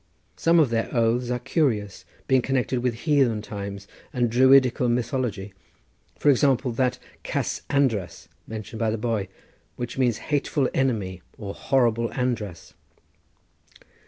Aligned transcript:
Some 0.35 0.59
of 0.59 0.71
their 0.71 0.89
oaths 0.91 1.29
are 1.29 1.37
curious, 1.37 2.05
being 2.27 2.41
connected 2.41 2.79
with 2.81 2.95
heathen 3.01 3.43
times 3.43 3.87
and 4.11 4.31
Druidical 4.31 4.89
mythology; 4.89 5.53
for 6.17 6.31
example 6.31 6.71
that 6.71 6.97
Cas 7.21 7.61
András 7.69 8.27
mentioned 8.47 8.79
by 8.79 8.89
the 8.89 8.97
boy, 8.97 9.27
which 9.75 9.99
means 9.99 10.17
hateful 10.33 10.67
enemy 10.73 11.21
or 11.37 11.53
horrible 11.53 12.09
András. 12.09 12.73